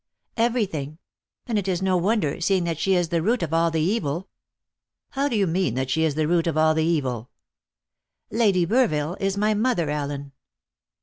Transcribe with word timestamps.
"Everything. 0.35 0.97
And 1.45 1.59
it 1.59 1.67
is 1.67 1.79
no 1.79 1.95
wonder, 1.95 2.41
seeing 2.41 2.63
that 2.63 2.79
she 2.79 2.95
is 2.95 3.09
the 3.09 3.21
root 3.21 3.43
of 3.43 3.53
all 3.53 3.69
the 3.69 3.79
evil." 3.81 4.29
"How 5.11 5.27
do 5.27 5.35
you 5.35 5.45
mean 5.45 5.75
that 5.75 5.91
she 5.91 6.03
is 6.03 6.15
the 6.15 6.27
root 6.27 6.47
of 6.47 6.57
all 6.57 6.73
the 6.73 6.81
evil?" 6.83 7.29
"Lady 8.31 8.65
Burville 8.65 9.15
is 9.19 9.37
my 9.37 9.53
mother, 9.53 9.91
Allen." 9.91 10.31